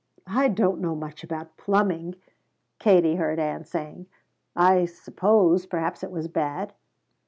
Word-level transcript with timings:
"I 0.33 0.47
don't 0.47 0.81
know 0.81 0.95
much 0.95 1.23
about 1.23 1.57
plumbing," 1.57 2.15
Katie 2.79 3.17
heard 3.17 3.37
Ann 3.37 3.65
saying. 3.65 4.07
"I 4.55 4.85
suppose 4.85 5.67
perhaps 5.67 6.01
it 6.01 6.09
is 6.11 6.27
bad. 6.27 6.73